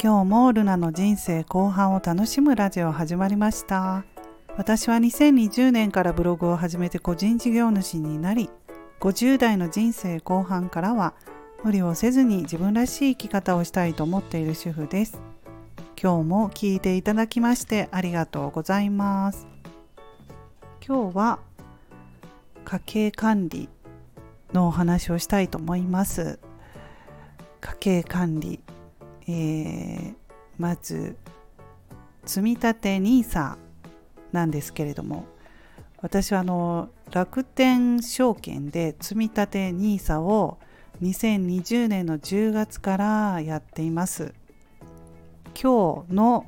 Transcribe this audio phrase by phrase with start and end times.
[0.00, 4.04] 今日もルナの人生後半を楽しむラジオ始まりました。
[4.56, 8.48] 私は2020年からブログを始めて個人事業主になり
[9.00, 11.14] 50代の人生後半からは
[11.64, 15.20] 無理をせずに自分らしい生き方をしたいと思っている主婦です。
[16.00, 19.48] 今日も聞いていただきましてありがとうございます。
[20.86, 21.40] 今日は
[22.64, 23.68] 家計管理
[24.52, 26.38] のお話をしたいと思います。
[27.60, 28.60] 家計管理。
[29.28, 30.14] えー、
[30.56, 31.16] まず
[32.24, 33.56] 積立 NISA
[34.32, 35.26] なんですけれども
[36.00, 40.58] 私はあの楽天証券で積立 NISA を
[41.02, 44.34] 2020年の10月からやっています。
[45.60, 46.46] 今日の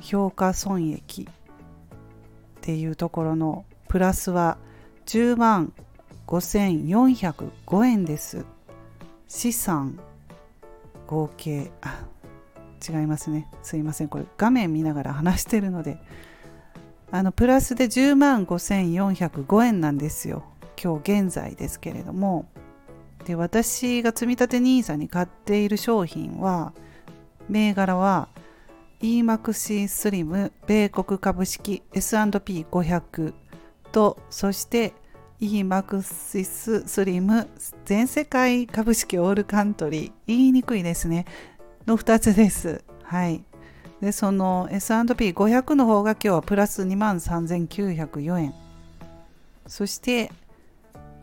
[0.00, 1.26] 評価損益っ
[2.60, 4.58] ていうところのプラスは
[5.06, 5.72] 10万
[6.26, 8.44] 5405円です。
[9.28, 9.98] 資産
[11.12, 11.70] 合計。
[11.82, 12.06] あ
[12.88, 13.48] 違いますね。
[13.62, 14.08] すいません。
[14.08, 15.98] これ画面見ながら話してるので。
[17.10, 20.44] あのプラスで10万5405円なんですよ。
[20.82, 22.46] 今日現在ですけれども。
[23.26, 26.72] で私が積立 NISA に買っている商品は
[27.48, 28.28] 銘柄は
[29.00, 33.34] EMAXI スリム米国株式 S&P500
[33.92, 34.94] とそして
[35.42, 37.48] EMAXIS スリム
[37.84, 40.12] 全世界株式オールカントリー。
[40.28, 41.26] 言いにくいですね。
[41.84, 42.84] の2つです。
[43.02, 43.42] はい。
[44.00, 48.54] でその S&P500 の方が今日はプラス2万3904円。
[49.66, 50.30] そして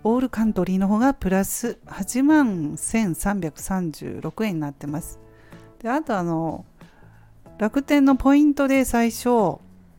[0.03, 5.17] オールカントリーの方がプラス8万1336円になってます。
[5.81, 6.65] であとあの
[7.57, 9.29] 楽天のポイントで最初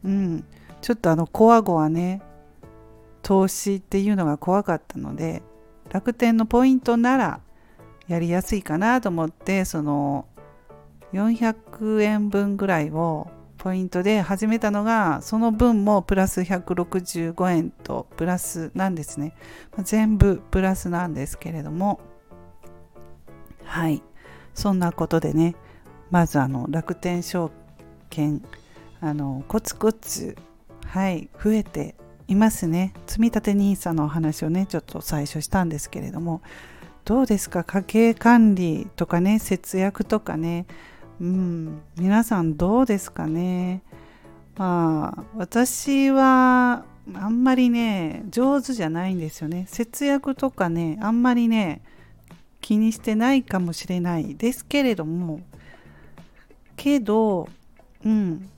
[0.05, 0.45] うん
[0.83, 2.21] ちょっとあのコアゴはね。
[3.23, 5.43] 投資っていうのが怖かったので
[5.91, 7.41] 楽天のポイントなら
[8.09, 10.27] やりやすいかなと思ってその
[11.13, 13.29] 400円分ぐらいを
[13.59, 19.35] ポイントで始めたのがその分もプラス165円とプラスなんですね。
[19.83, 22.01] 全部プラスなんですけれども。
[23.65, 24.03] はい。
[24.55, 25.55] そんなことでね
[26.11, 27.51] まずあの楽天証
[28.09, 28.43] 券
[29.01, 30.37] あのコツコツ
[30.87, 31.95] はい増えて
[32.31, 32.95] いますね。
[33.07, 36.43] 積立 NISA のお話をねちょっと最初したんですけれども。
[37.05, 37.65] どうですか？
[37.65, 40.67] 家計管理とかね節約とかね。
[41.21, 41.81] うん。
[41.99, 43.83] 皆さんどうですかね？
[44.57, 49.67] まあ私はあんまりね上手じゃないんですよね。
[49.69, 51.83] 節約とかねあんまりね
[52.61, 54.37] 気にしてないかもしれない。
[54.37, 55.41] ですけれども
[56.77, 57.49] けど
[58.05, 58.49] うん。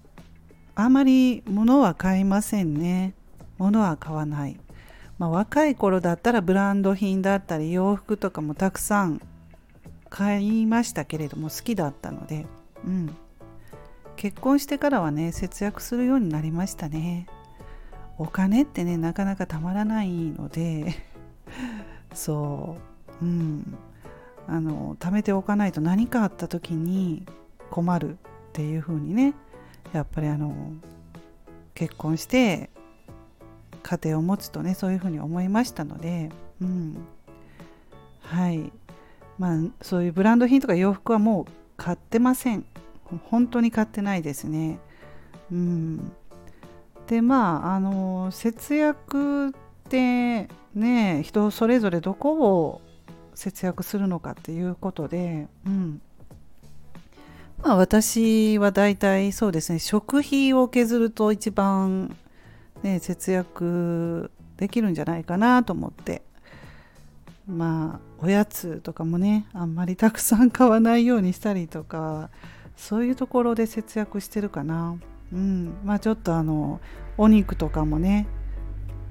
[0.75, 3.15] あまり物は買いませんね。
[3.63, 4.59] 物は買わない、
[5.19, 9.21] まあ、若い頃だったらブランド品だったり洋服とかもたくさん
[10.11, 12.47] 買いましたけれども好きだったので、
[12.85, 13.17] うん、
[14.17, 17.27] 結婚してからはね節約するようになりましたね。
[18.19, 20.95] お金ってねなかなかたまらないので
[22.13, 22.77] そ
[23.21, 23.25] う。
[23.25, 23.79] うん。
[24.47, 27.25] あの貯めておかないと何かあった時に
[27.71, 28.17] 困るっ
[28.53, 29.35] ていう風にね
[29.93, 30.53] やっぱりあの
[31.75, 32.69] 結婚して
[33.83, 36.97] 家庭を持つとねそういうふうに思いましたので、うん、
[38.21, 38.73] はい。
[39.39, 42.65] まあそういうブランド品とか洋服はもう買ってません。
[43.25, 44.79] 本当に買ってないですね。
[45.51, 46.13] うん。
[47.07, 49.53] でまああの節約っ
[49.89, 52.81] てね人それぞれどこを
[53.35, 56.01] 節約するのかっていうことで、うん。
[57.63, 62.17] まあ、私は大体そうですね食費を削ると一番
[62.83, 66.23] ね、節約できるんじゃないかなと思って。
[67.47, 72.31] まあおやつとかもねあんまりたくさん買わないようにしたりとか
[72.77, 74.97] そういうところで節約してるかな。
[75.33, 75.75] うん。
[75.85, 76.81] まあちょっとあの
[77.17, 78.27] お肉とかもね。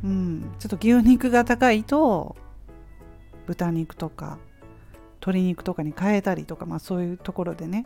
[0.03, 0.51] うん。
[0.59, 2.35] ちょっと牛肉が高いと
[3.47, 4.37] 豚肉とか
[5.15, 7.85] 鶏肉とかに変えたりとかまあそういうところでね。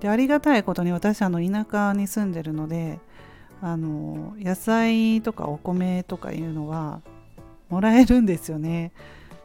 [0.00, 3.00] でありがたいことに私あの田舎に住んでるので
[3.60, 7.00] あの野菜とかお米とかいうのは
[7.68, 8.92] もらえるんですよね。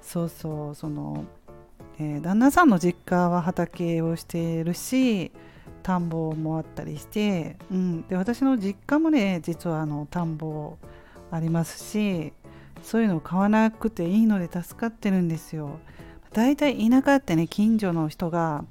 [0.01, 1.25] そうそうその、
[1.99, 5.31] えー、旦那さんの実家は畑をしているし
[5.81, 10.77] 田んぼもあったりして、うん、で私の実家もね実はあの田んぼ
[11.31, 12.33] ありますし
[12.83, 15.79] そういうのを買わなくていいので助かってるんですよ。
[16.33, 18.65] だいたい田舎ってね近所の人が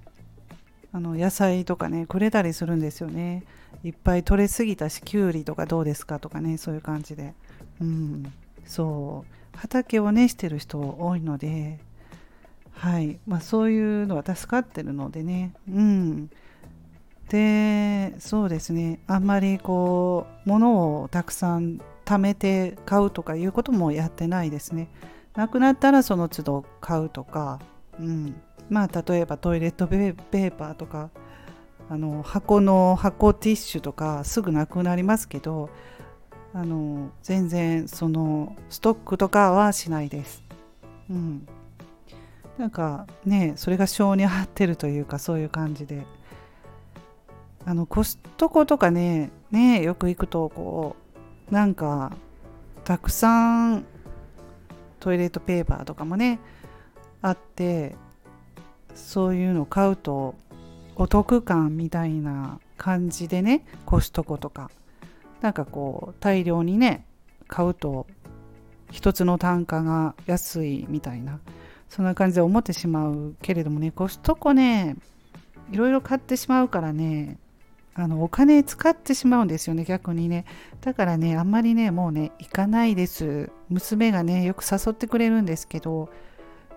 [0.92, 3.44] あの野菜とかねくれたりするんですよね。
[3.84, 7.34] いっぱい取れすぎたしきゅうりとかどうですかとかねそういう感じで。
[7.80, 8.32] うん。
[8.64, 9.58] そう。
[9.58, 11.78] 畑をねしてる人多いので
[12.72, 13.18] はい。
[13.26, 15.52] まあ、そういうのは助かってるのでね。
[15.68, 16.30] うん。
[17.28, 19.00] でそうですね。
[19.06, 24.88] あんまりこう物をたくさん貯めて買うとかいうこともやってないですね。
[25.34, 27.60] なくなったらその都度買うとか、
[27.98, 28.34] うん、
[28.68, 31.10] まあ例えばトイレットペーパーとか
[31.92, 35.68] あの箱の箱ティッシュとかすぐなくなりますけど
[36.54, 40.42] あの全然そのストックとかはしないです。
[41.10, 41.46] うん、
[42.56, 46.06] なんかねそれが性に合ってるというかそういう感じで
[47.66, 50.96] あのコストコとかねねよく行くとこ
[51.50, 52.12] うなんか
[52.84, 53.84] たくさん
[54.98, 56.40] トイレットペーパーとかもね
[57.20, 57.96] あって
[58.94, 60.36] そういうのを買うと
[60.96, 64.70] お得感みたいな感じでねコストコとか。
[65.40, 67.04] なんかこう大量にね
[67.48, 68.06] 買うと
[68.92, 71.40] 一つの単価が安いみたいな。
[71.88, 74.96] そんな感じで思ってしまうけれどもねコストコね
[75.70, 77.38] いろいろ買ってしまうからね
[77.94, 80.46] あのお金使ってしまうんですよね逆にね。
[80.80, 83.50] だからねあんまりねもうね行かないです。
[83.68, 86.08] 娘がねよく誘ってくれるんですけど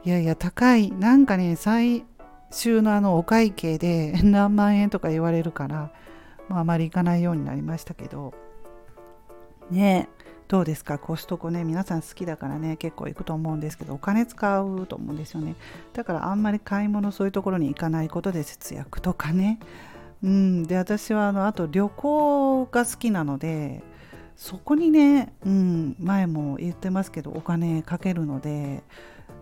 [0.03, 0.91] いやいや高い。
[0.91, 2.03] なんかね最
[2.51, 5.91] 終のあのお会計で 何万円とか言われるから、
[6.49, 8.33] まあ、あまり行かないようになりましたけど。
[9.71, 10.09] ね。
[10.47, 10.99] どうですか？
[10.99, 15.55] コストコね皆さん好きだからね結構行くと思うんですけどお金使うと思うんですよね。
[15.93, 19.57] だからあんまり買い物そういうところに行かないことで節約とかね。
[20.23, 23.81] うん、で私はあのあと旅行が好きなので
[24.35, 28.83] そこにね、うん、前も言ってますけどお金かけるので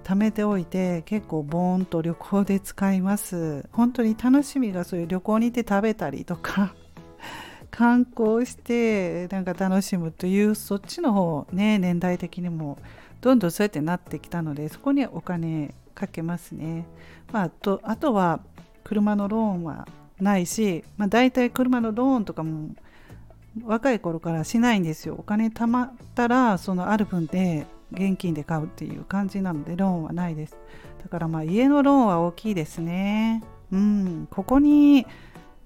[0.03, 3.65] 貯めておいて結構ボーンと旅行で使います。
[3.71, 6.73] 本当に楽しみがそういう旅行に行って食べたりとか。
[7.71, 12.77] 観光してなんか楽しむというそっちの方ね年代的にも
[13.19, 16.85] どんどんそうやってなってきたのでそこにお金かけますね、
[17.31, 18.41] まあ、とあとは
[18.83, 19.87] 車のローンは
[20.19, 22.69] ないし、まあ、大体車のローンとかも
[23.63, 25.15] 若い頃からしないんですよ。
[25.19, 30.57] お金貯まったらそのある分で現金で買うっていう感じなのでローンはないです。
[31.01, 33.43] だからまあ家のローンは大きいですね。
[33.71, 34.27] うん。
[34.29, 35.05] ここに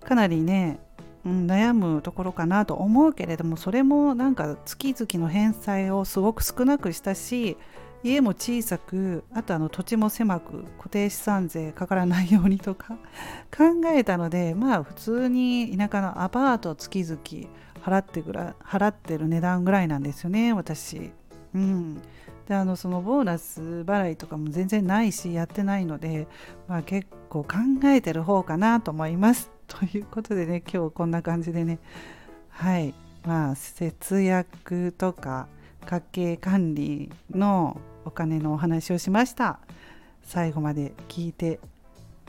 [0.04, 0.80] かなりね、
[1.26, 7.58] うん、悩むところかなと思うけれどもそれもなんか月々の返済をすごく少なくしたし
[8.04, 12.98] 家も小さくあとあの土地も狭く固定資産税かからないようにとか
[13.56, 17.20] 考えたのでまあ普通に田舎のアパート月々
[17.84, 21.12] 払ってぐら払ってる値段ぐらいなんですよね私。
[21.54, 22.02] うん、
[22.48, 26.28] であのそのボーナス払いとかも全然ないしやってないので、
[26.68, 27.56] まあ、結構考
[27.86, 29.52] えてる方かなと思います。
[29.68, 31.80] ということでね今日こんな感じでね。
[32.50, 32.94] はい。
[33.26, 35.48] まあ節約とか
[35.86, 39.60] 家計管理のお金のお話をしました。
[40.24, 41.60] 最後まで聞いて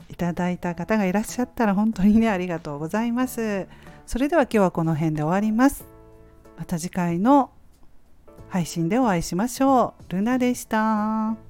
[0.09, 3.67] いただいた方がいらっしゃったら本当にねありがとうございます。
[4.05, 5.85] それでは今日はこの辺で終わります。
[6.57, 7.51] また次回の
[8.49, 11.48] 配信でお会いしましょうルナでした。